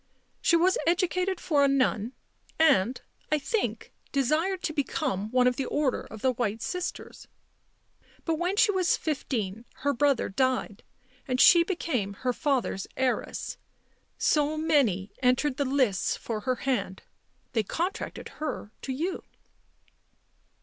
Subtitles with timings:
[0.41, 2.13] She was educated for a nun
[2.57, 2.99] and,
[3.31, 7.27] I think, desired to become one of the Order of the White Sisters.
[8.25, 10.81] But when she was fifteen her brother died
[11.27, 13.59] and she became her father's heiress.
[14.17, 17.03] So many entered the lists for her hand—
[17.53, 19.23] they contracted her to you."